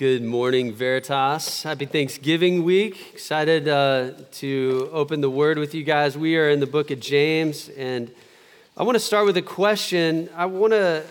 [0.00, 1.62] Good morning, Veritas.
[1.62, 3.12] Happy Thanksgiving week.
[3.12, 6.16] Excited uh, to open the word with you guys.
[6.16, 8.10] We are in the book of James, and
[8.78, 10.30] I want to start with a question.
[10.34, 11.04] I want to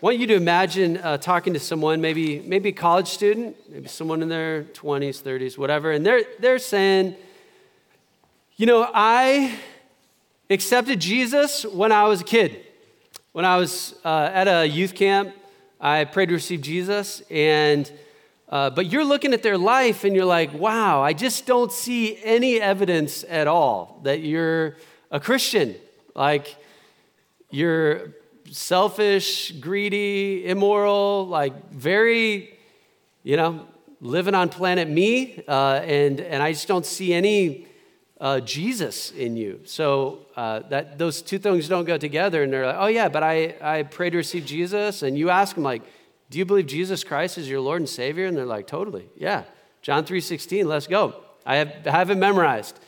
[0.00, 4.22] want you to imagine uh, talking to someone, maybe maybe a college student, maybe someone
[4.22, 7.16] in their 20s, 30s, whatever, and they're they're saying,
[8.54, 9.58] you know, I
[10.48, 12.64] accepted Jesus when I was a kid.
[13.32, 15.34] When I was uh, at a youth camp
[15.84, 17.90] I prayed to receive Jesus, and
[18.48, 22.22] uh, but you're looking at their life and you're like, wow, I just don't see
[22.22, 24.76] any evidence at all that you're
[25.10, 25.74] a Christian.
[26.14, 26.54] Like,
[27.50, 28.12] you're
[28.48, 32.56] selfish, greedy, immoral, like very,
[33.24, 33.66] you know,
[34.00, 37.66] living on planet me, uh, and and I just don't see any
[38.22, 39.60] uh, Jesus in you.
[39.64, 42.44] So uh, that those two things don't go together.
[42.44, 45.56] And they're like, oh yeah, but I I pray to receive Jesus, and you ask
[45.56, 45.82] them like,
[46.30, 48.26] do you believe Jesus Christ is your Lord and Savior?
[48.26, 49.42] And they're like, totally, yeah.
[49.82, 51.16] John three sixteen, let's go.
[51.44, 52.78] I have, have it memorized.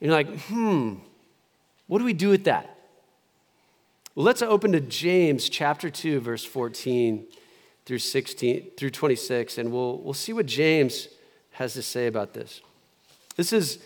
[0.00, 0.96] And you're like, hmm,
[1.86, 2.76] what do we do with that?
[4.14, 7.26] Well, let's open to James chapter 2, verse 14
[7.86, 11.08] through 16 through 26, and we'll, we'll see what James
[11.52, 12.60] has to say about this.
[13.36, 13.78] This is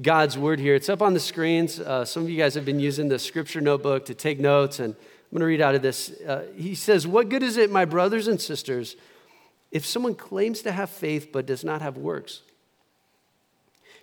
[0.00, 0.74] God's word here.
[0.74, 1.78] It's up on the screens.
[1.78, 4.94] Uh, some of you guys have been using the scripture notebook to take notes, and
[4.94, 6.10] I'm going to read out of this.
[6.26, 8.96] Uh, he says, What good is it, my brothers and sisters,
[9.70, 12.40] if someone claims to have faith but does not have works?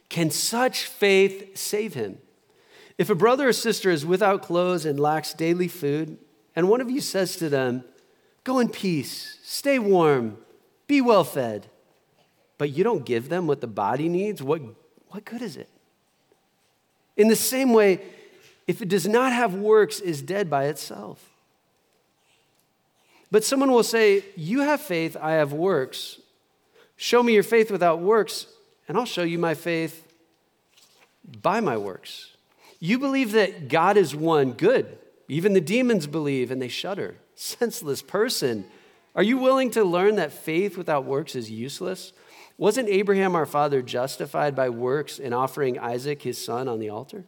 [0.09, 2.19] Can such faith save him?
[2.97, 6.17] If a brother or sister is without clothes and lacks daily food,
[6.55, 7.83] and one of you says to them,
[8.43, 10.37] Go in peace, stay warm,
[10.85, 11.67] be well fed,
[12.59, 14.61] but you don't give them what the body needs, what,
[15.09, 15.69] what good is it?
[17.17, 17.99] In the same way,
[18.67, 21.29] if it does not have works, is dead by itself.
[23.31, 26.19] But someone will say, You have faith, I have works.
[26.95, 28.47] Show me your faith without works,
[28.87, 30.07] and I'll show you my faith
[31.41, 32.31] by my works.
[32.79, 34.97] You believe that God is one, good.
[35.27, 37.15] Even the demons believe and they shudder.
[37.35, 38.65] Senseless person.
[39.15, 42.13] Are you willing to learn that faith without works is useless?
[42.57, 47.25] Wasn't Abraham our father justified by works in offering Isaac his son on the altar?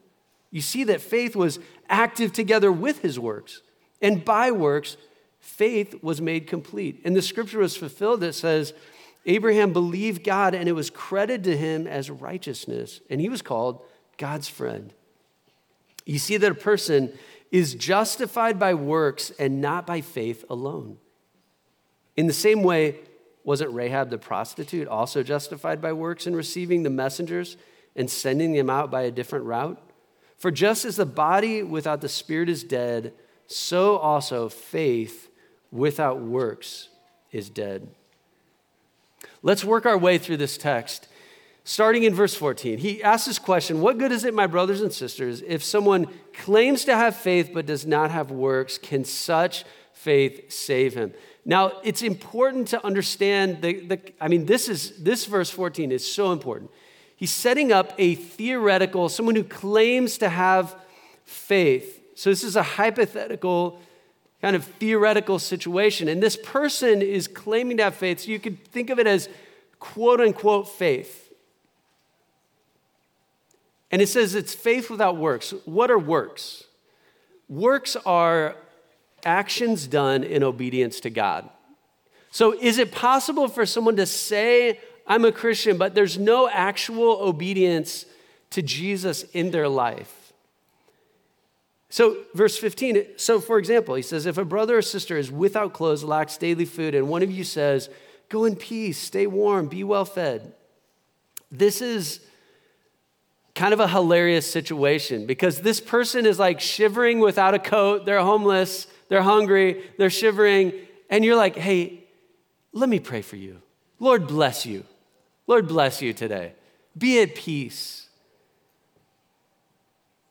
[0.51, 3.61] You see that faith was active together with his works,
[4.01, 4.97] and by works,
[5.39, 7.01] faith was made complete.
[7.05, 8.73] And the scripture was fulfilled that says,
[9.25, 13.83] Abraham believed God, and it was credited to him as righteousness, and he was called
[14.17, 14.93] God's friend.
[16.05, 17.13] You see that a person
[17.51, 20.97] is justified by works and not by faith alone.
[22.17, 22.99] In the same way,
[23.49, 27.57] wasn't Rahab the prostitute also justified by works in receiving the messengers
[27.95, 29.81] and sending them out by a different route?
[30.37, 33.11] For just as the body without the spirit is dead,
[33.47, 35.31] so also faith
[35.71, 36.89] without works
[37.31, 37.87] is dead.
[39.41, 41.07] Let's work our way through this text.
[41.63, 44.93] Starting in verse 14, he asks this question What good is it, my brothers and
[44.93, 48.77] sisters, if someone claims to have faith but does not have works?
[48.77, 51.13] Can such faith save him?
[51.49, 56.05] Now, it's important to understand the, the I mean, this is this verse 14 is
[56.05, 56.69] so important.
[57.15, 60.75] He's setting up a theoretical, someone who claims to have
[61.23, 62.03] faith.
[62.13, 63.81] So this is a hypothetical
[64.43, 66.07] kind of theoretical situation.
[66.07, 68.19] And this person is claiming to have faith.
[68.19, 69.27] So you could think of it as
[69.79, 71.33] quote unquote faith.
[73.89, 75.55] And it says it's faith without works.
[75.65, 76.65] What are works?
[77.47, 78.55] Works are
[79.25, 81.49] actions done in obedience to God.
[82.31, 87.17] So, is it possible for someone to say, I'm a Christian, but there's no actual
[87.21, 88.05] obedience
[88.51, 90.33] to Jesus in their life?
[91.89, 95.73] So, verse 15, so for example, he says, If a brother or sister is without
[95.73, 97.89] clothes, lacks daily food, and one of you says,
[98.29, 100.53] Go in peace, stay warm, be well fed.
[101.51, 102.19] This is
[103.55, 108.21] kind of a hilarious situation because this person is like shivering without a coat, they're
[108.21, 110.73] homeless, they're hungry, they're shivering,
[111.09, 112.05] and you're like, hey,
[112.71, 113.61] let me pray for you.
[113.99, 114.85] Lord bless you.
[115.47, 116.53] Lord bless you today.
[116.97, 118.07] Be at peace.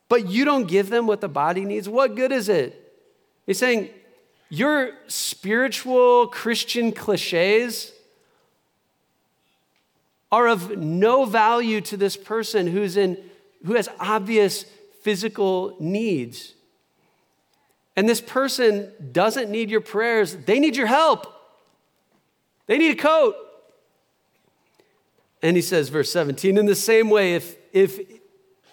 [0.08, 1.88] But you don't give them what the body needs.
[1.88, 2.94] What good is it?
[3.46, 3.90] He's saying,
[4.48, 7.92] your spiritual Christian cliches
[10.30, 13.18] are of no value to this person who's in,
[13.66, 14.64] who has obvious
[15.02, 16.54] physical needs.
[17.98, 21.26] And this person doesn't need your prayers, they need your help.
[22.66, 23.34] They need a coat.
[25.42, 27.98] And he says, verse 17, in the same way, if, if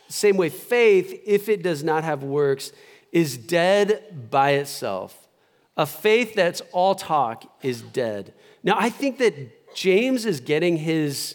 [0.09, 2.71] same way, faith, if it does not have works,
[3.11, 5.27] is dead by itself.
[5.75, 8.31] A faith that's all talk is dead.
[8.61, 11.33] Now, I think that James is getting his,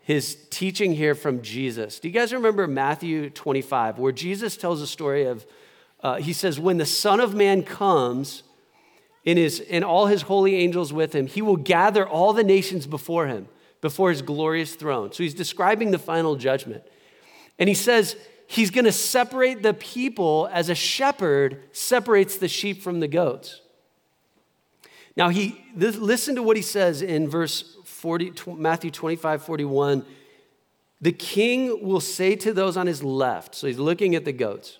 [0.00, 2.00] his teaching here from Jesus.
[2.00, 5.44] Do you guys remember Matthew 25, where Jesus tells a story of,
[6.02, 8.42] uh, he says, When the Son of Man comes,
[9.26, 12.86] in his, and all his holy angels with him, he will gather all the nations
[12.86, 13.48] before him,
[13.80, 15.12] before his glorious throne.
[15.12, 16.84] So he's describing the final judgment.
[17.58, 18.16] And he says,
[18.46, 23.60] he's going to separate the people as a shepherd separates the sheep from the goats.
[25.16, 30.04] Now, he, listen to what he says in verse 40, Matthew 25, 41.
[31.00, 34.78] The king will say to those on his left, so he's looking at the goats,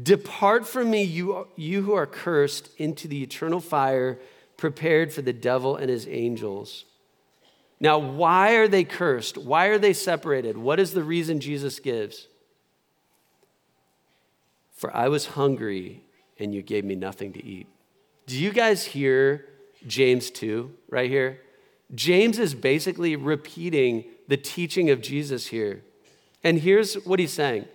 [0.00, 4.18] Depart from me, you, you who are cursed, into the eternal fire
[4.56, 6.84] prepared for the devil and his angels.
[7.80, 9.36] Now, why are they cursed?
[9.38, 10.56] Why are they separated?
[10.56, 12.28] What is the reason Jesus gives?
[14.72, 16.02] For I was hungry
[16.38, 17.66] and you gave me nothing to eat.
[18.26, 19.46] Do you guys hear
[19.86, 21.40] James 2 right here?
[21.94, 25.82] James is basically repeating the teaching of Jesus here.
[26.42, 27.66] And here's what he's saying.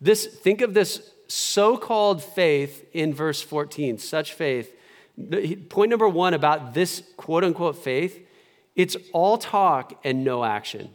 [0.00, 4.74] This think of this so-called faith in verse 14, such faith.
[5.68, 8.26] Point number 1 about this quote unquote faith,
[8.74, 10.94] it's all talk and no action.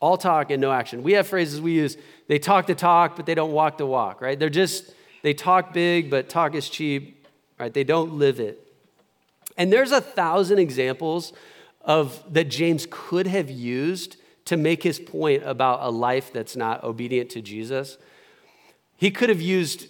[0.00, 1.02] All talk and no action.
[1.02, 1.96] We have phrases we use
[2.28, 4.38] they talk the talk, but they don't walk the walk, right?
[4.38, 4.92] They're just,
[5.22, 7.26] they talk big, but talk is cheap,
[7.58, 7.72] right?
[7.72, 8.60] They don't live it.
[9.56, 11.32] And there's a thousand examples
[11.82, 16.82] of that James could have used to make his point about a life that's not
[16.84, 17.96] obedient to Jesus.
[18.96, 19.88] He could have used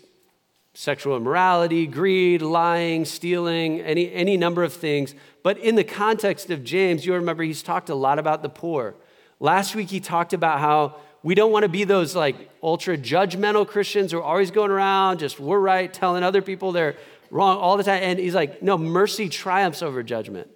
[0.74, 5.14] sexual immorality, greed, lying, stealing, any, any number of things.
[5.42, 8.94] But in the context of James, you remember he's talked a lot about the poor.
[9.40, 13.66] Last week, he talked about how we don't want to be those like ultra judgmental
[13.66, 16.96] Christians who are always going around just we're right, telling other people they're
[17.30, 18.02] wrong all the time.
[18.02, 20.50] And he's like, no, mercy triumphs over judgment.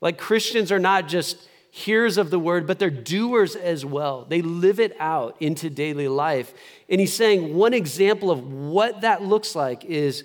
[0.00, 4.24] Like Christians are not just hearers of the word, but they're doers as well.
[4.26, 6.54] They live it out into daily life.
[6.88, 10.24] And he's saying one example of what that looks like is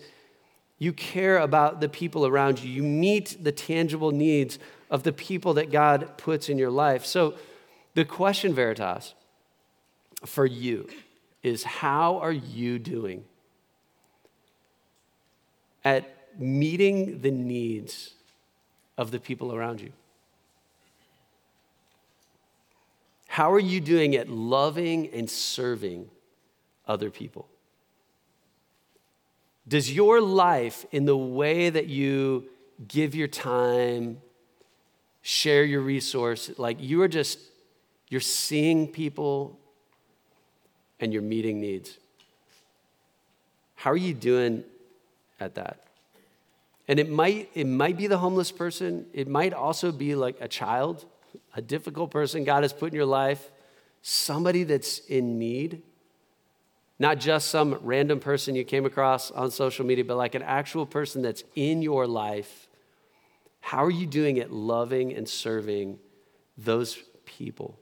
[0.79, 4.59] you care about the people around you, you meet the tangible needs
[4.89, 7.05] of the people that God puts in your life.
[7.05, 7.33] So,
[7.95, 9.13] the question, Veritas,
[10.25, 10.87] for you
[11.43, 13.25] is how are you doing
[15.83, 18.13] at meeting the needs
[18.97, 19.91] of the people around you?
[23.31, 26.09] How are you doing at loving and serving
[26.85, 27.47] other people?
[29.65, 32.49] Does your life, in the way that you
[32.87, 34.17] give your time,
[35.21, 37.39] share your resource, like you are just,
[38.09, 39.57] you're seeing people
[40.99, 41.97] and you're meeting needs.
[43.75, 44.65] How are you doing
[45.39, 45.85] at that?
[46.89, 49.05] And it might, it might be the homeless person.
[49.13, 51.05] It might also be like a child,
[51.53, 53.51] a difficult person God has put in your life,
[54.01, 55.81] somebody that's in need.
[56.99, 60.85] Not just some random person you came across on social media, but like an actual
[60.85, 62.67] person that's in your life.
[63.59, 65.99] How are you doing it loving and serving
[66.57, 67.79] those people?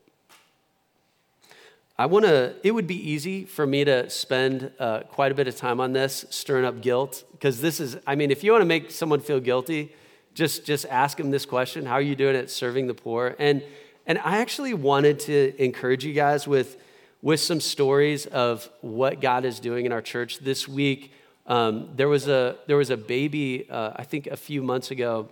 [1.98, 5.50] I want to, it would be easy for me to spend uh, quite a bit
[5.50, 8.62] of time on this, stirring up guilt, because this is, I mean, if you want
[8.62, 9.94] to make someone feel guilty,
[10.34, 13.36] just, just ask them this question How are you doing at serving the poor?
[13.40, 13.64] And,
[14.06, 16.78] and I actually wanted to encourage you guys with,
[17.22, 20.40] with some stories of what God is doing in our church.
[20.40, 21.14] This week,
[21.48, 25.30] um, there, was a, there was a baby, uh, I think a few months ago.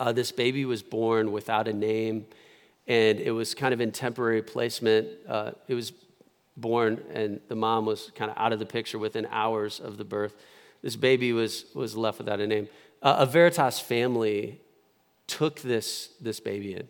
[0.00, 2.24] Uh, this baby was born without a name
[2.88, 5.08] and it was kind of in temporary placement.
[5.28, 5.92] Uh, it was
[6.56, 10.04] born, and the mom was kind of out of the picture within hours of the
[10.04, 10.34] birth.
[10.82, 12.68] This baby was, was left without a name.
[13.02, 14.60] Uh, a Veritas family
[15.26, 16.88] took this, this baby in.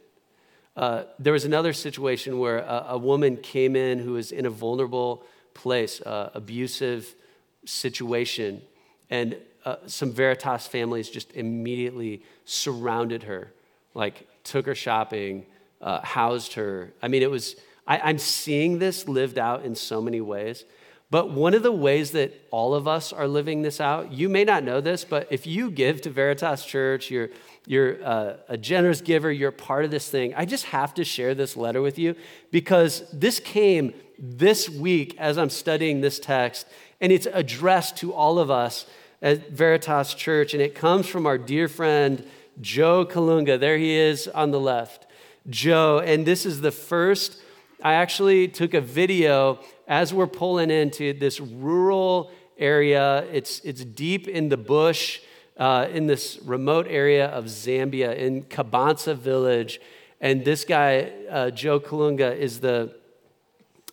[0.76, 4.50] Uh, there was another situation where a, a, woman came in who was in a
[4.50, 7.16] vulnerable place, uh, abusive
[7.64, 8.62] situation,
[9.10, 13.52] and uh, some Veritas families just immediately surrounded her,
[13.94, 15.44] like took her shopping,
[15.80, 16.92] uh, housed her.
[17.02, 20.64] I mean, it was, I, I'm seeing this lived out in so many ways.
[21.10, 24.44] But one of the ways that all of us are living this out, you may
[24.44, 27.30] not know this, but if you give to Veritas Church, you're,
[27.66, 30.34] you're uh, a generous giver, you're part of this thing.
[30.34, 32.14] I just have to share this letter with you
[32.50, 36.66] because this came this week as I'm studying this text,
[37.00, 38.84] and it's addressed to all of us
[39.22, 42.22] at Veritas Church, and it comes from our dear friend
[42.60, 43.58] Joe Kalunga.
[43.58, 45.06] There he is on the left.
[45.48, 46.00] Joe.
[46.00, 47.40] And this is the first,
[47.82, 53.26] I actually took a video as we're pulling into this rural area.
[53.32, 55.20] It's, it's deep in the bush
[55.56, 59.80] uh, in this remote area of Zambia in Kabansa village.
[60.20, 62.94] And this guy, uh, Joe Kalunga, is the,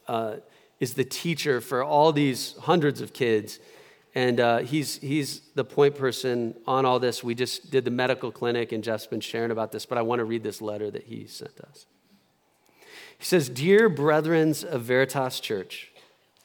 [0.07, 0.35] uh,
[0.79, 3.59] is the teacher for all these hundreds of kids.
[4.13, 7.23] And uh, he's, he's the point person on all this.
[7.23, 10.19] We just did the medical clinic, and Jeff's been sharing about this, but I want
[10.19, 11.85] to read this letter that he sent us.
[13.17, 15.91] He says, Dear brethren of Veritas Church,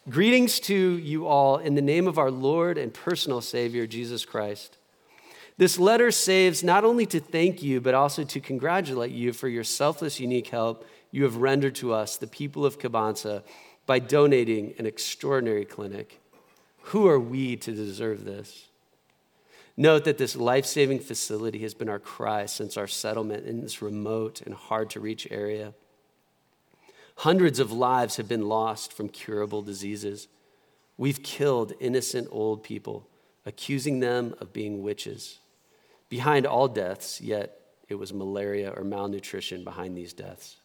[0.09, 4.77] greetings to you all in the name of our Lord and personal Savior, Jesus Christ.
[5.57, 9.65] This letter saves not only to thank you, but also to congratulate you for your
[9.65, 13.43] selfless, unique help you have rendered to us, the people of Kabansa,
[13.85, 16.21] by donating an extraordinary clinic.
[16.85, 18.69] Who are we to deserve this?
[19.77, 23.83] Note that this life saving facility has been our cry since our settlement in this
[23.83, 25.75] remote and hard to reach area.
[27.21, 30.27] Hundreds of lives have been lost from curable diseases.
[30.97, 33.11] We've killed innocent old people,
[33.45, 35.39] accusing them of being witches.
[36.09, 37.61] Behind all deaths, yet
[37.91, 40.57] it was malaria or malnutrition behind these deaths.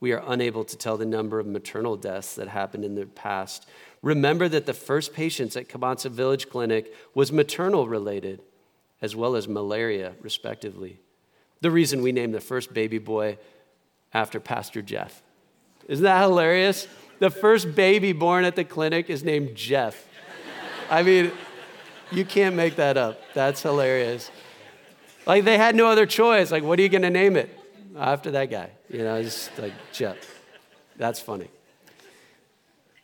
[0.00, 3.66] We are unable to tell the number of maternal deaths that happened in the past.
[4.02, 8.42] Remember that the first patients at Kabansa Village Clinic was maternal related,
[9.00, 11.00] as well as malaria, respectively.
[11.62, 13.38] The reason we named the first baby boy
[14.12, 15.22] after Pastor Jeff.
[15.88, 16.88] Isn't that hilarious?
[17.18, 20.06] The first baby born at the clinic is named Jeff.
[20.90, 21.32] I mean,
[22.10, 23.20] you can't make that up.
[23.34, 24.30] That's hilarious.
[25.26, 26.50] Like they had no other choice.
[26.50, 27.56] Like, what are you going to name it
[27.96, 28.70] after that guy?
[28.90, 30.16] You know, just like Jeff.
[30.96, 31.48] That's funny.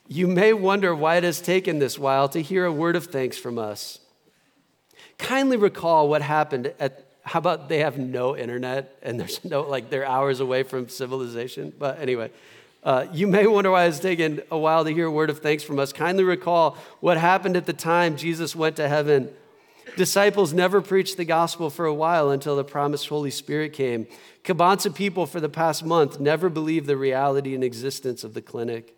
[0.07, 3.39] You may wonder why it has taken this while to hear a word of thanks
[3.39, 4.01] from us.
[5.19, 9.91] Kindly recall what happened at how about they have no internet and there's no like
[9.91, 12.31] they're hours away from civilization but anyway
[12.83, 15.63] uh, you may wonder why it's taken a while to hear a word of thanks
[15.63, 19.31] from us kindly recall what happened at the time jesus went to heaven
[19.97, 24.07] Disciples never preached the gospel for a while until the promised Holy Spirit came.
[24.45, 28.97] Kabansa people for the past month never believed the reality and existence of the clinic.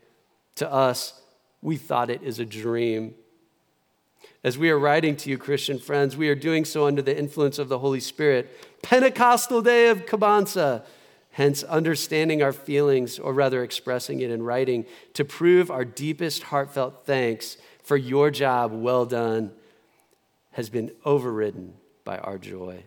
[0.56, 1.20] To us,
[1.60, 3.14] we thought it is a dream.
[4.44, 7.58] As we are writing to you, Christian friends, we are doing so under the influence
[7.58, 8.82] of the Holy Spirit.
[8.82, 10.84] Pentecostal day of Kabansa,
[11.32, 14.84] hence understanding our feelings, or rather expressing it in writing,
[15.14, 19.52] to prove our deepest heartfelt thanks for your job well done
[20.52, 21.74] has been overridden
[22.04, 22.84] by our joy,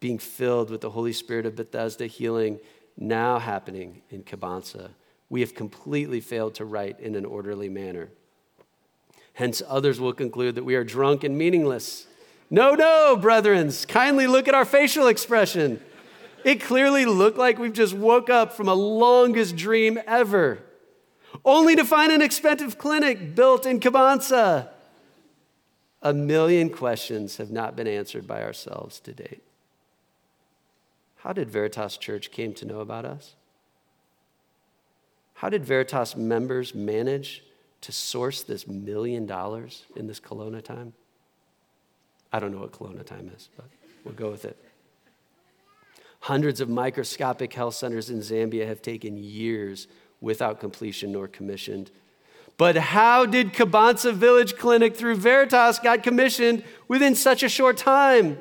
[0.00, 2.58] being filled with the Holy Spirit of Bethesda healing
[2.96, 4.90] now happening in Kabansa.
[5.28, 8.10] We have completely failed to write in an orderly manner.
[9.34, 12.06] Hence, others will conclude that we are drunk and meaningless.
[12.50, 15.80] No, no, brethren, kindly look at our facial expression.
[16.44, 20.58] It clearly looked like we've just woke up from a longest dream ever,
[21.44, 24.68] only to find an expensive clinic built in Kabansa.
[26.02, 29.42] A million questions have not been answered by ourselves to date.
[31.18, 33.36] How did Veritas Church came to know about us?
[35.34, 37.44] How did Veritas members manage
[37.82, 40.92] to source this million dollars in this Kelowna time?
[42.32, 43.66] I don't know what Kelowna time is, but
[44.04, 44.56] we'll go with it.
[46.22, 49.86] Hundreds of microscopic health centers in Zambia have taken years
[50.20, 51.90] without completion nor commissioned
[52.56, 58.38] but how did Kabansa Village Clinic through Veritas got commissioned within such a short time?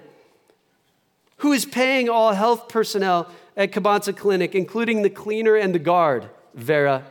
[1.37, 6.29] Who is paying all health personnel at Kabansa Clinic, including the cleaner and the guard?
[6.53, 7.05] Vera.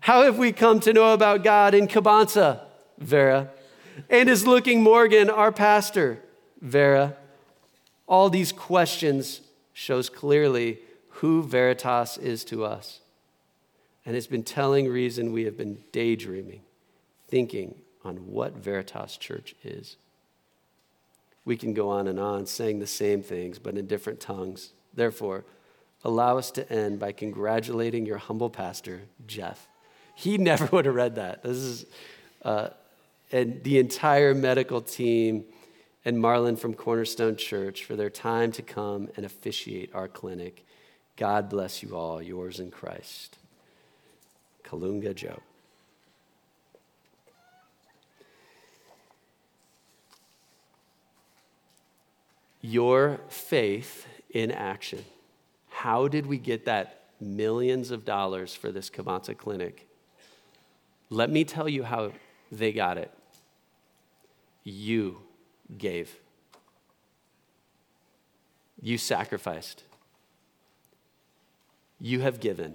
[0.00, 2.60] How have we come to know about God in Kabansa?
[2.98, 3.50] Vera.
[4.08, 6.22] And is Looking Morgan our pastor?
[6.60, 7.16] Vera.
[8.06, 9.40] All these questions
[9.74, 10.78] shows clearly
[11.08, 13.00] who Veritas is to us.
[14.06, 16.62] And it's been telling reason we have been daydreaming,
[17.28, 19.96] thinking on what Veritas Church is.
[21.44, 24.70] We can go on and on saying the same things, but in different tongues.
[24.94, 25.44] Therefore,
[26.04, 29.68] allow us to end by congratulating your humble pastor, Jeff.
[30.14, 31.42] He never would have read that.
[31.42, 31.86] This is,
[32.42, 32.68] uh,
[33.32, 35.44] and the entire medical team
[36.04, 40.64] and Marlon from Cornerstone Church for their time to come and officiate our clinic.
[41.16, 43.38] God bless you all, yours in Christ.
[44.64, 45.40] Kalunga Joe.
[52.60, 55.04] Your faith in action.
[55.68, 59.86] How did we get that millions of dollars for this Kabansa clinic?
[61.10, 62.12] Let me tell you how
[62.50, 63.10] they got it.
[64.64, 65.18] You
[65.76, 66.16] gave.
[68.80, 69.82] You sacrificed.
[72.00, 72.74] You have given.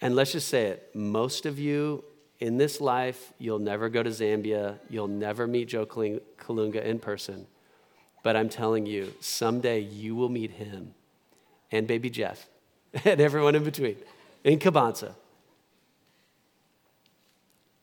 [0.00, 2.04] And let's just say it most of you
[2.40, 7.46] in this life, you'll never go to Zambia, you'll never meet Joe Kalunga in person.
[8.22, 10.94] But I'm telling you, someday you will meet him
[11.70, 12.46] and baby Jeff
[13.04, 13.96] and everyone in between
[14.44, 15.14] in Kabansa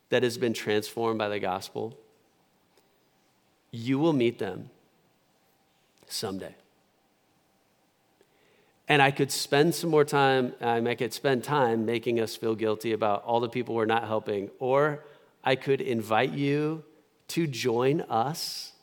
[0.09, 1.97] that has been transformed by the gospel.
[3.75, 4.69] You will meet them
[6.07, 6.55] someday.
[8.87, 12.93] And I could spend some more time, I could spend time making us feel guilty
[12.93, 15.03] about all the people we're not helping, or
[15.43, 16.83] I could invite you
[17.29, 18.73] to join us.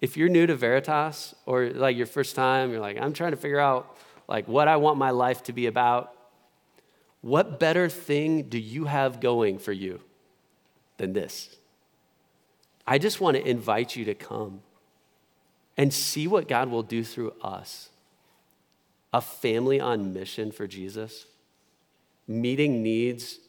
[0.00, 3.36] If you're new to Veritas or like your first time, you're like, I'm trying to
[3.36, 3.96] figure out
[4.28, 6.12] like what I want my life to be about.
[7.20, 10.00] What better thing do you have going for you
[10.96, 11.56] than this?
[12.86, 14.62] I just want to invite you to come
[15.76, 17.88] and see what God will do through us
[19.12, 21.26] a family on mission for Jesus,
[22.26, 23.40] meeting needs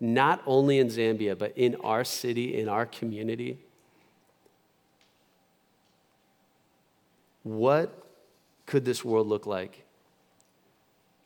[0.00, 3.60] not only in Zambia, but in our city, in our community.
[7.44, 8.04] What
[8.66, 9.84] could this world look like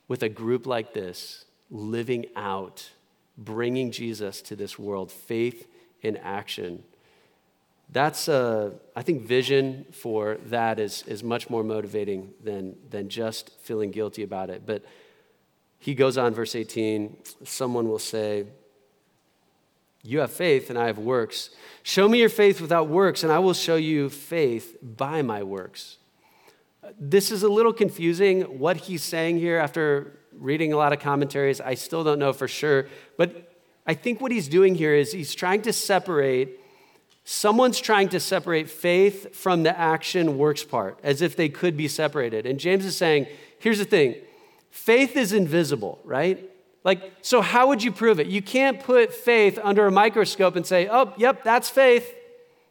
[0.07, 2.91] with a group like this living out,
[3.35, 5.67] bringing Jesus to this world, faith
[6.03, 6.83] in action?
[7.89, 13.51] That's a, I think vision for that is, is much more motivating than, than just
[13.61, 14.63] feeling guilty about it.
[14.65, 14.83] But
[15.79, 18.45] he goes on, verse 18, someone will say,
[20.03, 21.51] You have faith and I have works.
[21.83, 25.97] Show me your faith without works, and I will show you faith by my works.
[26.99, 31.61] This is a little confusing what he's saying here after reading a lot of commentaries.
[31.61, 33.53] I still don't know for sure, but
[33.85, 36.59] I think what he's doing here is he's trying to separate
[37.29, 41.89] Someone's trying to separate faith from the action works part, as if they could be
[41.89, 42.45] separated.
[42.45, 43.27] And James is saying,
[43.59, 44.15] here's the thing
[44.71, 46.49] faith is invisible, right?
[46.85, 48.27] Like, so how would you prove it?
[48.27, 52.09] You can't put faith under a microscope and say, oh, yep, that's faith.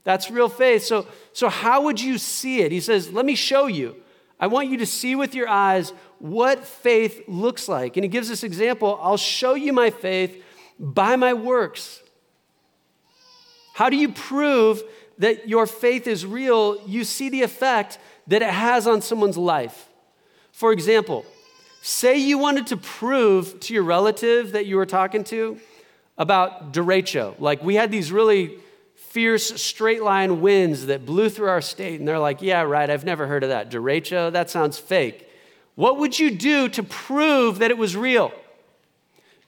[0.05, 0.85] That's real faith.
[0.85, 2.73] So, so how would you see it?
[2.73, 3.95] He says, let me show you.
[4.41, 7.99] I want you to see with your eyes what faith looks like.
[7.99, 10.43] And he gives this example I'll show you my faith
[10.81, 12.03] by my works.
[13.77, 14.83] How do you prove
[15.19, 16.81] that your faith is real?
[16.89, 19.91] You see the effect that it has on someone's life.
[20.51, 21.27] For example,
[21.83, 25.61] say you wanted to prove to your relative that you were talking to
[26.17, 27.39] about derecho.
[27.39, 28.57] Like we had these really
[28.95, 33.05] fierce straight line winds that blew through our state, and they're like, yeah, right, I've
[33.05, 33.71] never heard of that.
[33.71, 35.29] Derecho, that sounds fake.
[35.75, 38.33] What would you do to prove that it was real?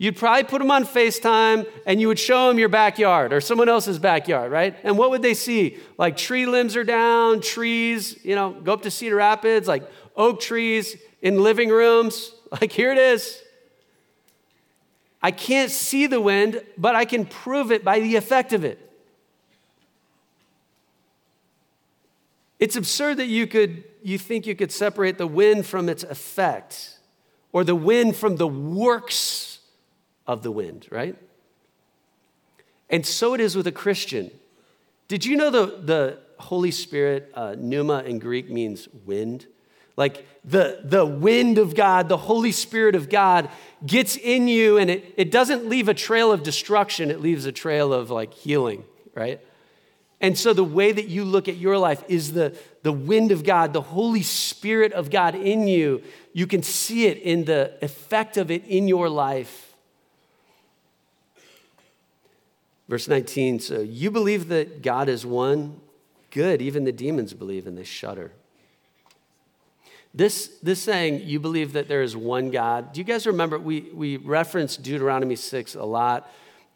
[0.00, 3.68] You'd probably put them on FaceTime and you would show them your backyard or someone
[3.68, 4.76] else's backyard, right?
[4.84, 5.78] And what would they see?
[5.98, 10.40] Like tree limbs are down, trees, you know, go up to Cedar Rapids, like oak
[10.40, 12.32] trees in living rooms.
[12.50, 13.42] Like, here it is.
[15.20, 18.78] I can't see the wind, but I can prove it by the effect of it.
[22.58, 26.98] It's absurd that you could you think you could separate the wind from its effect
[27.52, 29.57] or the wind from the works
[30.28, 31.16] of the wind, right?
[32.88, 34.30] And so it is with a Christian.
[35.08, 39.46] Did you know the, the Holy Spirit, uh, pneuma in Greek means wind?
[39.96, 43.50] Like the, the wind of God, the Holy Spirit of God
[43.84, 47.52] gets in you and it, it doesn't leave a trail of destruction, it leaves a
[47.52, 49.40] trail of like healing, right?
[50.20, 53.44] And so the way that you look at your life is the, the wind of
[53.44, 56.02] God, the Holy Spirit of God in you.
[56.32, 59.67] You can see it in the effect of it in your life.
[62.88, 65.80] Verse 19 So you believe that God is one?
[66.30, 66.60] Good.
[66.60, 68.32] Even the demons believe and they shudder.
[70.14, 72.92] This, this saying, you believe that there is one God.
[72.92, 73.58] Do you guys remember?
[73.58, 76.30] We, we reference Deuteronomy 6 a lot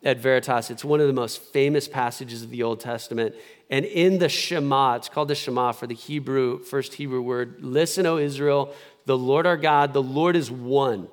[0.04, 0.70] at Veritas.
[0.70, 3.34] It's one of the most famous passages of the Old Testament.
[3.70, 8.06] And in the Shema, it's called the Shema for the Hebrew, first Hebrew word listen,
[8.06, 8.74] O Israel,
[9.06, 11.08] the Lord our God, the Lord is one.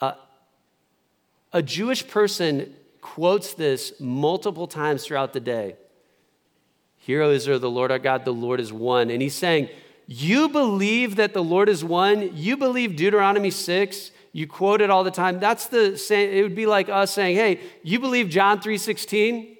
[0.00, 0.12] Uh,
[1.52, 5.76] a Jewish person quotes this multiple times throughout the day.
[6.98, 9.10] Hear, O Israel, the Lord our God, the Lord is one.
[9.10, 9.68] And he's saying,
[10.06, 12.36] You believe that the Lord is one?
[12.36, 14.10] You believe Deuteronomy 6?
[14.32, 15.40] You quote it all the time.
[15.40, 19.56] That's the same, it would be like us saying, Hey, you believe John 3:16?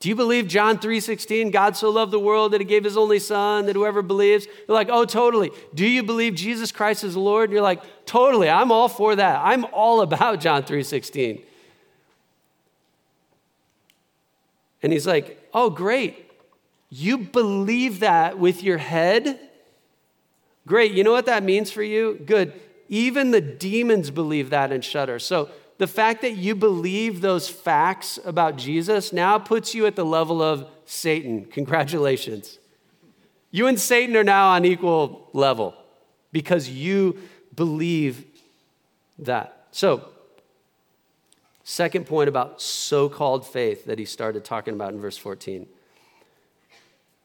[0.00, 3.18] Do you believe John 3:16, God so loved the world that he gave his only
[3.18, 4.46] son that whoever believes?
[4.46, 7.50] You're like, "Oh, totally." Do you believe Jesus Christ is Lord?
[7.50, 8.48] And You're like, "Totally.
[8.48, 9.40] I'm all for that.
[9.42, 11.42] I'm all about John three 3:16."
[14.82, 16.30] And he's like, Oh, great.
[16.90, 19.38] You believe that with your head?
[20.66, 20.92] Great.
[20.92, 22.20] You know what that means for you?
[22.24, 22.52] Good.
[22.88, 25.18] Even the demons believe that and shudder.
[25.18, 30.04] So the fact that you believe those facts about Jesus now puts you at the
[30.04, 31.44] level of Satan.
[31.46, 32.58] Congratulations.
[33.50, 35.74] You and Satan are now on equal level
[36.32, 37.18] because you
[37.54, 38.24] believe
[39.18, 39.66] that.
[39.70, 40.08] So,
[41.68, 45.66] second point about so called faith that he started talking about in verse 14.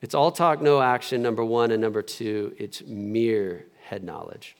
[0.01, 1.71] It's all talk, no action, number one.
[1.71, 4.57] And number two, it's mere head knowledge.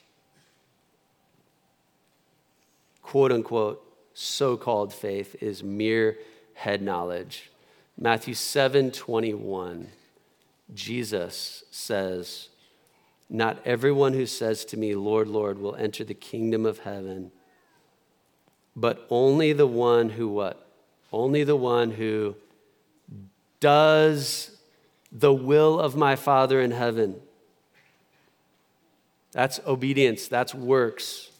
[3.01, 6.17] Quote unquote, so called faith is mere
[6.53, 7.51] head knowledge.
[7.97, 9.89] Matthew 7 21,
[10.73, 12.47] Jesus says,
[13.29, 17.33] Not everyone who says to me, Lord, Lord, will enter the kingdom of heaven,
[18.75, 20.67] but only the one who what?
[21.11, 22.35] Only the one who
[23.59, 24.57] does
[25.11, 27.15] the will of my Father in heaven.
[29.31, 31.31] That's obedience, that's works.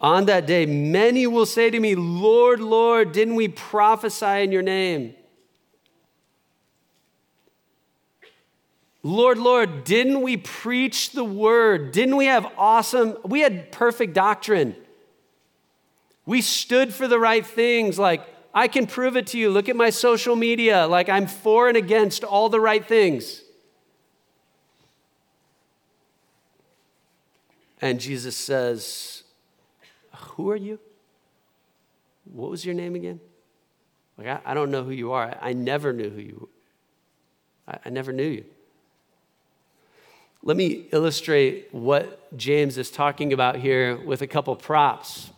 [0.00, 4.62] On that day, many will say to me, Lord, Lord, didn't we prophesy in your
[4.62, 5.14] name?
[9.02, 11.92] Lord, Lord, didn't we preach the word?
[11.92, 14.74] Didn't we have awesome, we had perfect doctrine.
[16.26, 19.50] We stood for the right things like I can prove it to you.
[19.50, 20.86] Look at my social media.
[20.86, 23.42] Like I'm for and against all the right things.
[27.80, 29.22] And Jesus says,
[30.14, 30.80] Who are you?
[32.24, 33.20] What was your name again?
[34.18, 35.28] Like, I, I don't know who you are.
[35.40, 36.48] I, I never knew who you
[37.68, 38.44] I, I never knew you.
[40.42, 45.30] Let me illustrate what James is talking about here with a couple props.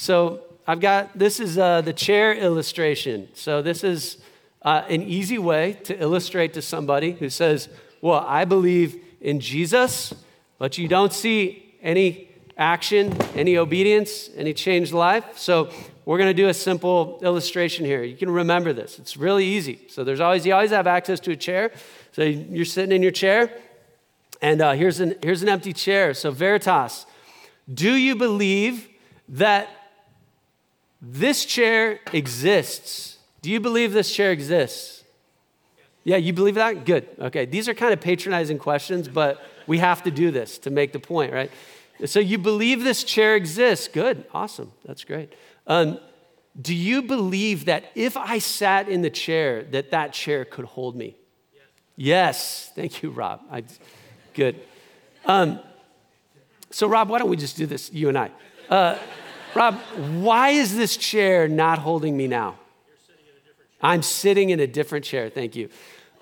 [0.00, 3.28] So, I've got this is uh, the chair illustration.
[3.34, 4.16] So, this is
[4.62, 7.68] uh, an easy way to illustrate to somebody who says,
[8.00, 10.14] Well, I believe in Jesus,
[10.56, 15.36] but you don't see any action, any obedience, any changed life.
[15.36, 15.68] So,
[16.06, 18.02] we're going to do a simple illustration here.
[18.02, 18.98] You can remember this.
[18.98, 19.80] It's really easy.
[19.90, 21.72] So, there's always, you always have access to a chair.
[22.12, 23.52] So, you're sitting in your chair,
[24.40, 26.14] and uh, here's, an, here's an empty chair.
[26.14, 27.04] So, Veritas,
[27.70, 28.88] do you believe
[29.28, 29.68] that
[31.00, 33.18] this chair exists.
[33.42, 35.04] Do you believe this chair exists?
[36.04, 36.84] Yeah, you believe that?
[36.84, 37.08] Good.
[37.18, 37.46] Okay.
[37.46, 40.98] These are kind of patronizing questions, but we have to do this to make the
[40.98, 41.50] point, right?
[42.06, 43.88] So you believe this chair exists.
[43.88, 44.24] Good.
[44.32, 44.72] Awesome.
[44.84, 45.32] That's great.
[45.66, 45.98] Um,
[46.60, 50.96] do you believe that if I sat in the chair, that that chair could hold
[50.96, 51.16] me?
[51.52, 51.62] Yes.
[51.96, 52.72] yes.
[52.74, 53.40] Thank you, Rob.
[53.50, 53.64] I,
[54.34, 54.60] good.
[55.26, 55.60] Um,
[56.70, 58.30] so, Rob, why don't we just do this, you and I?
[58.68, 58.98] Uh,
[59.54, 59.74] Rob,
[60.20, 62.58] why is this chair not holding me now?
[63.82, 65.30] I'm sitting in a different chair.
[65.30, 65.70] Thank you.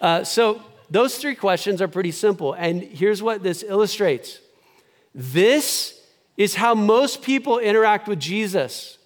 [0.00, 2.54] Uh, so, those three questions are pretty simple.
[2.54, 4.40] And here's what this illustrates
[5.14, 6.00] this
[6.36, 8.96] is how most people interact with Jesus.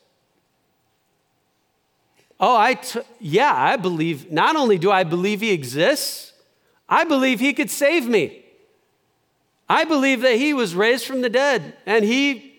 [2.38, 6.32] Oh, I t- yeah, I believe, not only do I believe he exists,
[6.88, 8.44] I believe he could save me.
[9.68, 12.51] I believe that he was raised from the dead and he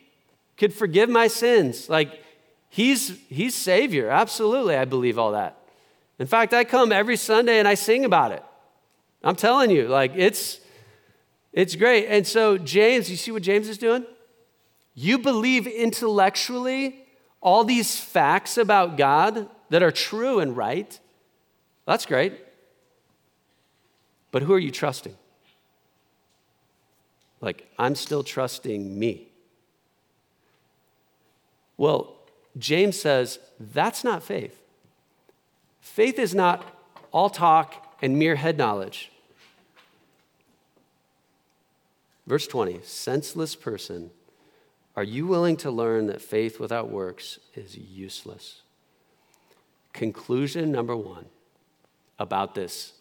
[0.58, 1.90] could forgive my sins.
[1.90, 2.24] Like,
[2.70, 4.10] he's, he's Savior.
[4.10, 5.58] Absolutely, I believe all that.
[6.20, 8.44] In fact, I come every Sunday and I sing about it.
[9.24, 10.60] I'm telling you, like, it's,
[11.52, 12.08] it's great.
[12.08, 14.06] And so, James, you see what James is doing?
[14.94, 17.06] You believe intellectually
[17.42, 20.98] all these facts about God that are true and right.
[21.86, 22.40] That's great.
[24.32, 25.16] But who are you trusting?
[27.42, 29.33] Like, I'm still trusting me.
[31.78, 32.16] Well,
[32.58, 34.60] James says that's not faith.
[35.82, 36.66] Faith is not
[37.12, 39.12] all talk and mere head knowledge.
[42.26, 44.12] Verse 20 senseless person,
[44.96, 48.62] are you willing to learn that faith without works is useless?
[49.92, 51.26] Conclusion number one
[52.20, 52.94] about this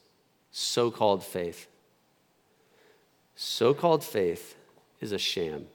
[0.51, 1.69] so called faith
[3.35, 4.57] so called faith
[5.01, 5.67] is a sham.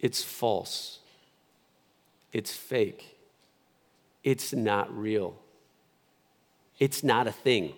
[0.00, 0.98] It's false.
[2.32, 3.18] It's fake.
[4.24, 5.36] It's not real.
[6.78, 7.74] It's not a thing.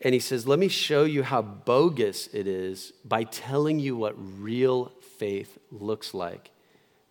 [0.00, 4.14] And he says, Let me show you how bogus it is by telling you what
[4.40, 6.50] real faith looks like.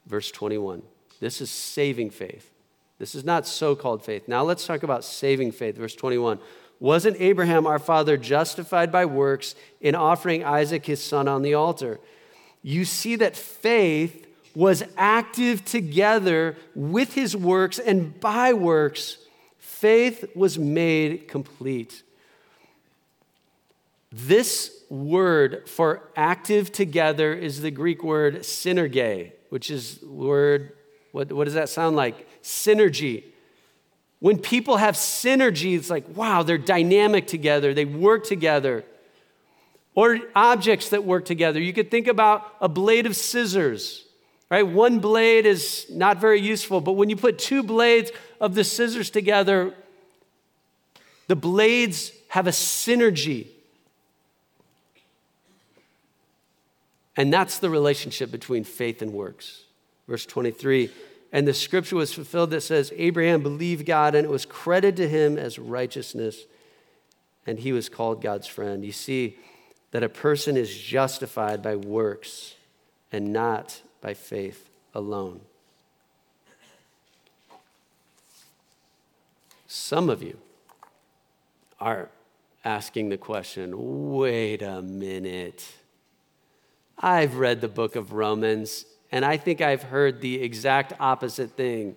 [0.05, 0.81] Verse 21.
[1.19, 2.51] This is saving faith.
[2.97, 4.27] This is not so called faith.
[4.27, 5.75] Now let's talk about saving faith.
[5.75, 6.39] Verse 21.
[6.79, 11.99] Wasn't Abraham, our father, justified by works in offering Isaac his son on the altar?
[12.61, 19.17] You see that faith was active together with his works, and by works,
[19.57, 22.03] faith was made complete.
[24.11, 30.71] This word for active together is the Greek word synerge, which is word,
[31.11, 32.27] what, what does that sound like?
[32.41, 33.25] Synergy.
[34.25, 38.83] When people have synergy, it's like, wow, they're dynamic together, they work together.
[39.93, 41.61] Or objects that work together.
[41.61, 44.03] You could think about a blade of scissors,
[44.49, 44.63] right?
[44.63, 48.09] One blade is not very useful, but when you put two blades
[48.41, 49.75] of the scissors together,
[51.27, 53.45] the blades have a synergy.
[57.15, 59.65] And that's the relationship between faith and works.
[60.07, 60.89] Verse 23
[61.35, 65.09] And the scripture was fulfilled that says, Abraham believed God, and it was credited to
[65.09, 66.45] him as righteousness,
[67.45, 68.85] and he was called God's friend.
[68.85, 69.35] You see,
[69.91, 72.55] that a person is justified by works
[73.11, 75.41] and not by faith alone.
[79.67, 80.37] Some of you
[81.81, 82.11] are
[82.63, 83.73] asking the question
[84.13, 85.67] wait a minute.
[86.97, 88.85] I've read the book of Romans
[89.15, 91.95] and I think I've heard the exact opposite thing.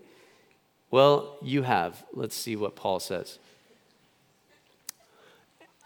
[0.93, 2.05] Well, you have.
[2.13, 3.41] Let's see what Paul says.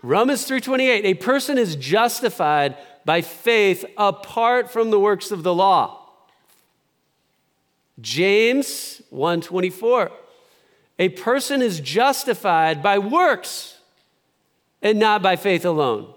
[0.03, 6.07] Romans 3:28 a person is justified by faith apart from the works of the law.
[7.99, 10.11] James 1:24
[10.99, 13.79] a person is justified by works
[14.83, 16.13] and not by faith alone.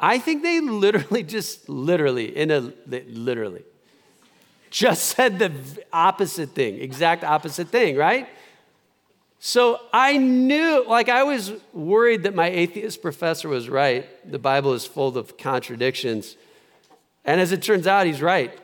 [0.00, 3.64] I think they literally just literally in a literally
[4.70, 5.52] just said the
[5.92, 8.28] opposite thing, exact opposite thing, right?
[9.40, 14.06] So I knew, like, I was worried that my atheist professor was right.
[14.30, 16.36] The Bible is full of contradictions.
[17.24, 18.56] And as it turns out, he's right.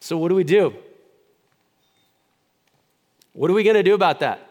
[0.00, 0.74] So, what do we do?
[3.32, 4.45] What are we going to do about that?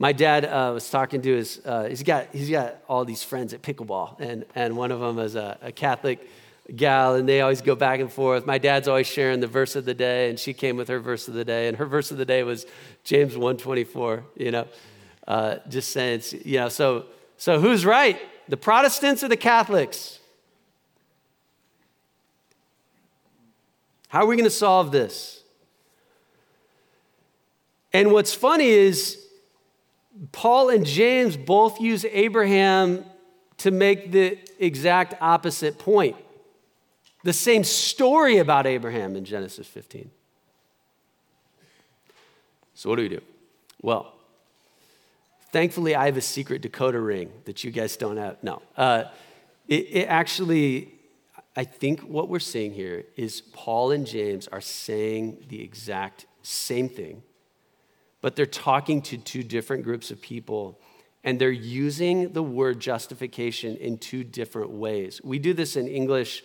[0.00, 3.52] My dad uh, was talking to his, uh, he's, got, he's got all these friends
[3.52, 6.30] at pickleball, and, and one of them is a, a Catholic
[6.74, 8.46] gal, and they always go back and forth.
[8.46, 11.26] My dad's always sharing the verse of the day, and she came with her verse
[11.26, 12.64] of the day, and her verse of the day was
[13.02, 14.68] James 124, you know,
[15.26, 17.06] uh, just saying, you know, so,
[17.36, 18.20] so who's right?
[18.48, 20.20] The Protestants or the Catholics?
[24.06, 25.42] How are we going to solve this?
[27.92, 29.24] And what's funny is
[30.32, 33.04] Paul and James both use Abraham
[33.58, 36.16] to make the exact opposite point
[37.24, 40.10] the same story about Abraham in Genesis 15.
[42.74, 43.20] So, what do we do?
[43.82, 44.12] Well,
[45.50, 48.36] thankfully, I have a secret decoder ring that you guys don't have.
[48.42, 48.62] No.
[48.76, 49.04] Uh,
[49.66, 50.94] it, it actually,
[51.56, 56.88] I think what we're seeing here is Paul and James are saying the exact same
[56.88, 57.22] thing,
[58.20, 60.78] but they're talking to two different groups of people
[61.24, 65.20] and they're using the word justification in two different ways.
[65.22, 66.44] We do this in English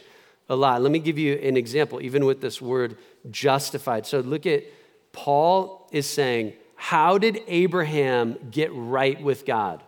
[0.50, 0.82] a lot.
[0.82, 2.98] Let me give you an example, even with this word
[3.30, 4.06] justified.
[4.06, 4.64] So look at
[5.12, 9.84] Paul is saying, How did Abraham get right with God?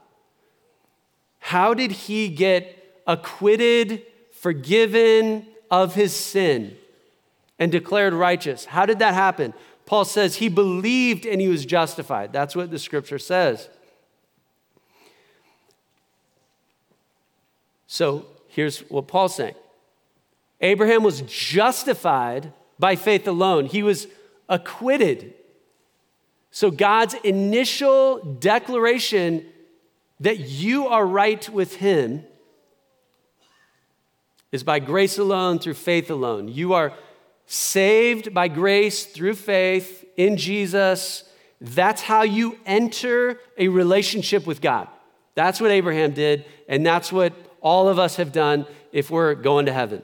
[1.39, 6.77] How did he get acquitted, forgiven of his sin,
[7.59, 8.65] and declared righteous?
[8.65, 9.53] How did that happen?
[9.85, 12.33] Paul says he believed and he was justified.
[12.33, 13.69] That's what the scripture says.
[17.87, 19.55] So here's what Paul's saying
[20.61, 24.07] Abraham was justified by faith alone, he was
[24.49, 25.33] acquitted.
[26.51, 29.45] So, God's initial declaration
[30.21, 32.23] that you are right with Him
[34.53, 36.47] is by grace alone, through faith alone.
[36.47, 36.93] You are
[37.45, 41.23] saved by grace through faith in Jesus.
[41.61, 44.87] That's how you enter a relationship with God.
[45.35, 49.65] That's what Abraham did, and that's what all of us have done if we're going
[49.65, 50.03] to heaven.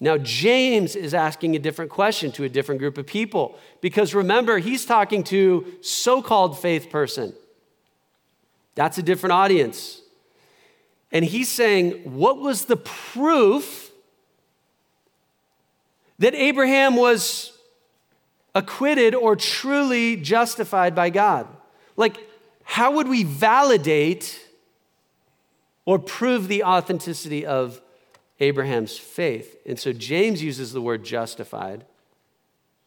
[0.00, 4.58] Now, James is asking a different question to a different group of people because remember,
[4.58, 7.32] he's talking to so called faith person.
[8.74, 10.02] That's a different audience.
[11.12, 13.83] And he's saying, What was the proof
[16.18, 17.52] that Abraham was
[18.54, 21.46] acquitted or truly justified by God?
[21.96, 22.18] Like,
[22.62, 24.40] how would we validate
[25.84, 27.80] or prove the authenticity of
[28.40, 29.56] Abraham's faith.
[29.66, 31.84] And so James uses the word justified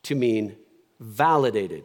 [0.03, 0.55] to mean
[0.99, 1.83] validated.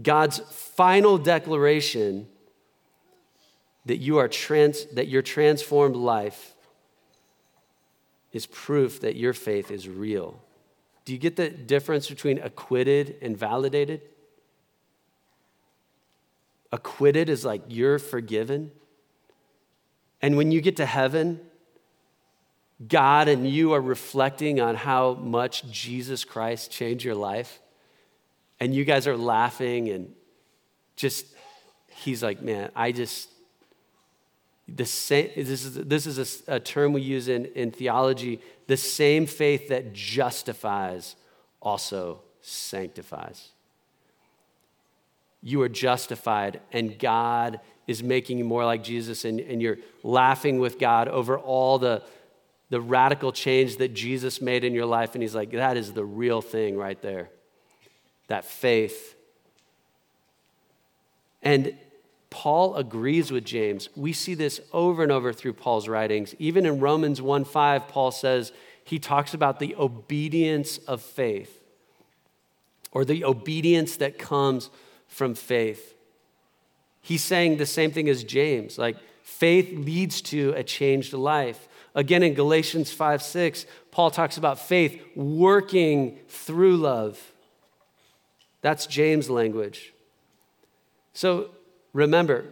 [0.00, 2.26] God's final declaration
[3.84, 6.54] that you are trans, that your transformed life
[8.32, 10.40] is proof that your faith is real.
[11.04, 14.02] Do you get the difference between acquitted and validated?
[16.72, 18.70] acquitted is like you're forgiven.
[20.22, 21.40] And when you get to heaven,
[22.86, 27.60] God and you are reflecting on how much Jesus Christ changed your life.
[28.58, 30.14] And you guys are laughing and
[30.96, 31.26] just,
[31.88, 33.28] he's like, man, I just,
[34.76, 38.40] the same, this is, this is a, a term we use in, in theology.
[38.66, 41.16] The same faith that justifies
[41.60, 43.48] also sanctifies.
[45.42, 50.58] You are justified, and God is making you more like Jesus, and, and you're laughing
[50.58, 52.02] with God over all the,
[52.68, 55.14] the radical change that Jesus made in your life.
[55.14, 57.30] And He's like, that is the real thing right there.
[58.28, 59.16] That faith.
[61.42, 61.74] And
[62.30, 63.88] Paul agrees with James.
[63.96, 66.34] We see this over and over through Paul's writings.
[66.38, 68.52] Even in Romans 1 5, Paul says,
[68.84, 71.62] he talks about the obedience of faith
[72.92, 74.70] or the obedience that comes
[75.06, 75.94] from faith.
[77.02, 81.68] He's saying the same thing as James like, faith leads to a changed life.
[81.94, 87.32] Again, in Galatians 5 6, Paul talks about faith working through love.
[88.60, 89.92] That's James' language.
[91.12, 91.50] So
[91.92, 92.44] remember,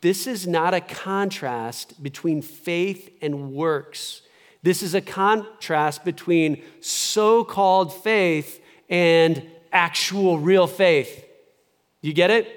[0.00, 4.22] this is not a contrast between faith and works.
[4.62, 11.24] This is a contrast between so called faith and actual real faith.
[12.00, 12.48] You get it?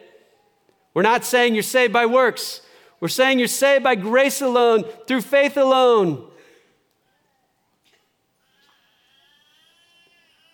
[0.94, 2.62] We're not saying you're saved by works.
[3.00, 6.28] We're saying you're saved by grace alone, through faith alone.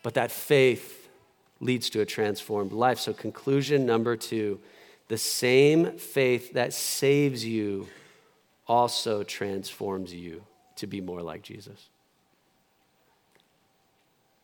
[0.04, 1.10] But that faith
[1.60, 3.00] leads to a transformed life.
[3.00, 4.60] So, conclusion number two
[5.08, 7.88] the same faith that saves you
[8.68, 10.44] also transforms you
[10.76, 11.90] to be more like Jesus.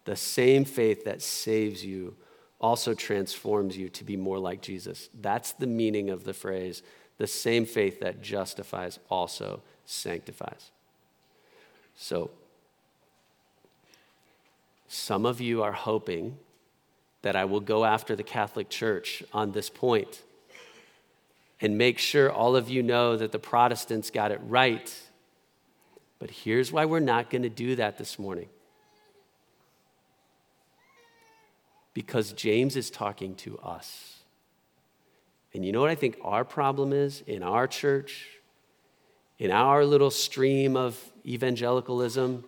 [0.06, 2.15] The same faith that saves you
[2.60, 5.10] also transforms you to be more like Jesus.
[5.21, 6.82] That's the meaning of the phrase
[7.17, 10.71] the same faith that justifies also sanctifies.
[11.95, 12.32] So,
[14.88, 16.38] some of you are hoping
[17.21, 20.23] that I will go after the Catholic Church on this point
[21.63, 24.93] and make sure all of you know that the Protestants got it right.
[26.19, 28.49] But here's why we're not going to do that this morning.
[31.93, 34.19] because James is talking to us.
[35.54, 38.28] And you know what I think our problem is in our church,
[39.38, 42.43] in our little stream of evangelicalism?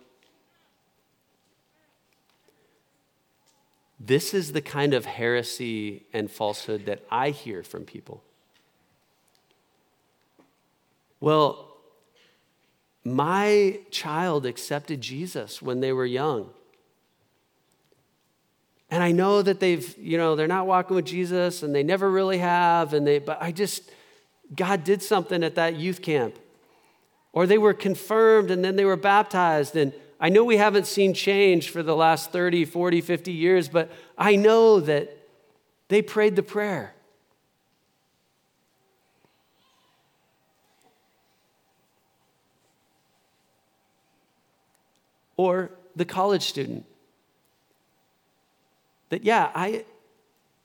[4.00, 8.22] This is the kind of heresy and falsehood that I hear from people.
[11.20, 11.76] Well,
[13.04, 16.50] my child accepted Jesus when they were young.
[18.90, 22.10] And I know that they've, you know, they're not walking with Jesus and they never
[22.10, 22.92] really have.
[22.94, 23.90] And they, but I just,
[24.54, 26.38] God did something at that youth camp.
[27.32, 29.76] Or they were confirmed and then they were baptized.
[29.76, 33.90] And I know we haven't seen change for the last 30, 40, 50 years, but
[34.16, 35.16] I know that
[35.88, 36.95] they prayed the prayer.
[45.36, 46.84] Or the college student
[49.10, 49.84] that, yeah, I,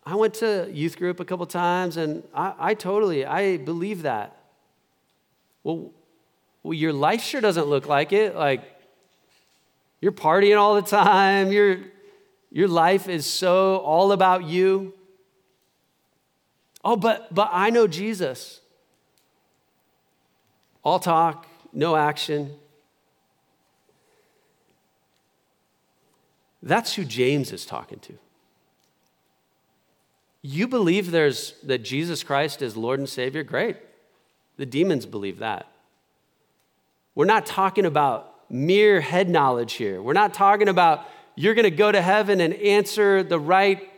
[0.06, 4.36] I went to youth group a couple times and I, I totally, I believe that.
[5.64, 5.92] Well,
[6.64, 8.36] well, your life sure doesn't look like it.
[8.36, 8.64] Like,
[10.00, 11.52] you're partying all the time.
[11.52, 11.78] Your,
[12.52, 14.94] your life is so all about you.
[16.84, 18.62] Oh, but, but I know Jesus.
[20.84, 22.56] All talk, no action.
[26.64, 28.14] That's who James is talking to.
[30.42, 33.44] You believe there's that Jesus Christ is Lord and Savior?
[33.44, 33.78] Great.
[34.58, 35.68] The demons believe that.
[37.14, 40.02] We're not talking about mere head knowledge here.
[40.02, 43.90] We're not talking about you're going to go to heaven and answer the right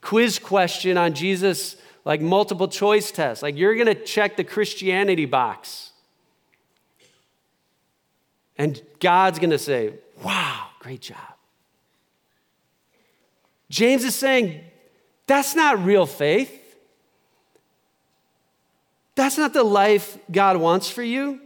[0.00, 3.42] quiz question on Jesus like multiple choice test.
[3.42, 5.92] Like you're going to check the Christianity box.
[8.56, 9.94] And God's going to say,
[10.24, 11.37] "Wow, great job."
[13.70, 14.64] James is saying,
[15.26, 16.54] that's not real faith.
[19.14, 21.40] That's not the life God wants for you.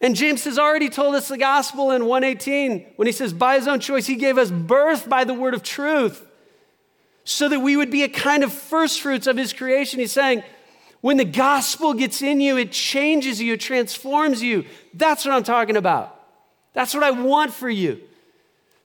[0.00, 3.68] And James has already told us the gospel in 118 when he says, by his
[3.68, 6.26] own choice, he gave us birth by the word of truth
[7.24, 10.00] so that we would be a kind of first fruits of his creation.
[10.00, 10.42] He's saying,
[11.00, 14.64] when the gospel gets in you, it changes you, it transforms you.
[14.94, 16.18] That's what I'm talking about.
[16.72, 18.00] That's what I want for you.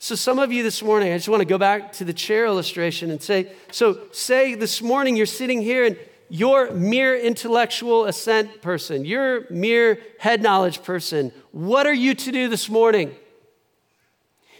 [0.05, 2.45] So, some of you this morning, I just want to go back to the chair
[2.45, 5.97] illustration and say, so say this morning you're sitting here and
[6.29, 11.31] you're mere intellectual assent person, you're mere head knowledge person.
[11.49, 13.15] What are you to do this morning?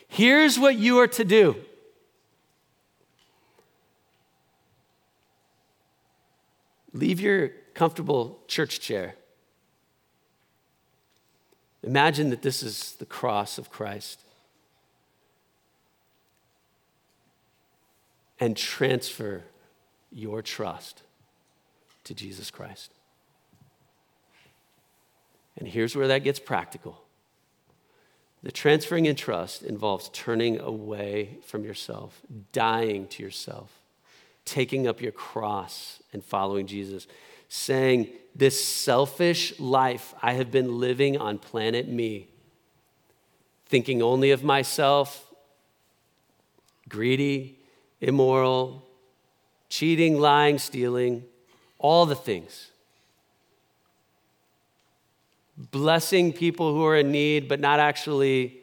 [0.08, 1.58] Here's what you are to do.
[6.92, 9.14] Leave your comfortable church chair.
[11.84, 14.22] Imagine that this is the cross of Christ.
[18.40, 19.44] And transfer
[20.12, 21.04] your trust
[22.06, 22.92] to Jesus Christ.
[25.58, 27.02] And here's where that gets practical.
[28.44, 32.22] The transferring in trust involves turning away from yourself,
[32.52, 33.72] dying to yourself,
[34.46, 37.08] taking up your cross and following Jesus,
[37.50, 42.28] saying, This selfish life I have been living on planet me,
[43.66, 45.34] thinking only of myself,
[46.88, 47.58] greedy,
[48.02, 48.86] immoral,
[49.70, 51.24] cheating, lying, stealing,
[51.80, 52.72] all the things.
[55.58, 58.60] Blessing people who are in need, but not actually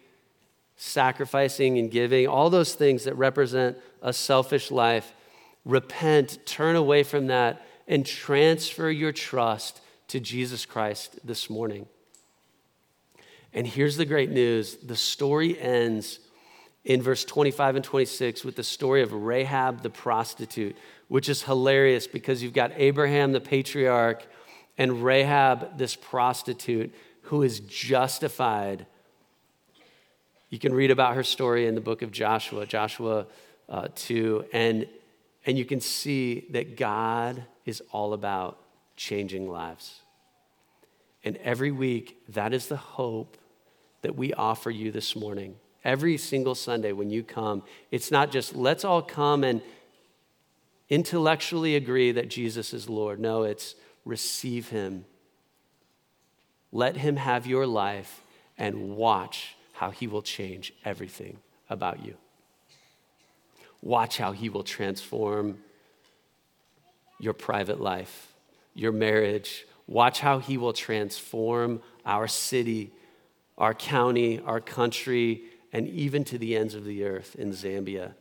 [0.77, 5.13] sacrificing and giving, all those things that represent a selfish life.
[5.65, 11.87] Repent, turn away from that, and transfer your trust to Jesus Christ this morning.
[13.55, 16.19] And here's the great news the story ends
[16.85, 20.77] in verse 25 and 26 with the story of Rahab the prostitute,
[21.09, 24.27] which is hilarious because you've got Abraham the patriarch
[24.77, 28.87] and Rahab this prostitute who is justified.
[30.51, 33.27] You can read about her story in the book of Joshua, Joshua
[33.69, 34.87] uh, 2, and,
[35.47, 38.59] and you can see that God is all about
[38.97, 40.01] changing lives.
[41.25, 43.39] And every week, that is the hope
[44.03, 45.55] that we offer you this morning
[45.85, 49.63] every single Sunday when you come, it's not just let's all come and
[50.89, 53.19] intellectually agree that Jesus is Lord.
[53.19, 53.75] No, it's
[54.05, 55.05] receive him.
[56.71, 58.23] Let him have your life
[58.59, 62.17] and watch how he will change everything about you.
[63.81, 65.59] Watch how he will transform
[67.19, 68.33] your private life,
[68.75, 69.67] your marriage.
[69.87, 72.93] Watch how he will transform our city,
[73.59, 75.43] our county, our country,
[75.73, 78.13] and even to the ends of the earth in Zambia.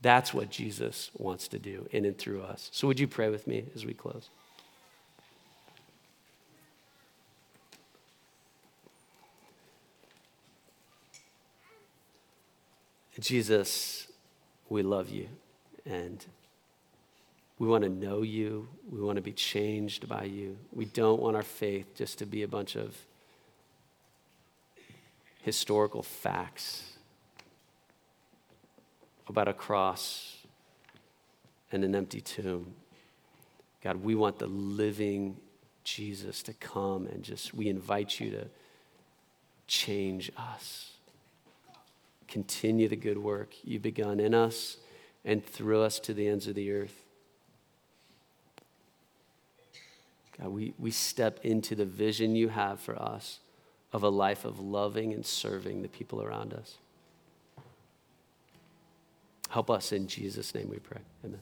[0.00, 2.70] That's what Jesus wants to do in and through us.
[2.72, 4.30] So, would you pray with me as we close?
[13.18, 14.06] Jesus,
[14.70, 15.28] we love you
[15.84, 16.24] and
[17.58, 18.68] we want to know you.
[18.90, 20.56] We want to be changed by you.
[20.72, 22.96] We don't want our faith just to be a bunch of
[25.42, 26.89] historical facts
[29.30, 30.36] about a cross
[31.72, 32.74] and an empty tomb.
[33.82, 35.36] God, we want the living
[35.84, 38.46] Jesus to come and just, we invite you to
[39.66, 40.92] change us.
[42.28, 44.76] Continue the good work you've begun in us
[45.24, 47.02] and through us to the ends of the earth.
[50.40, 53.40] God, we, we step into the vision you have for us
[53.92, 56.76] of a life of loving and serving the people around us.
[59.50, 61.00] Help us in Jesus' name we pray.
[61.24, 61.40] Amen.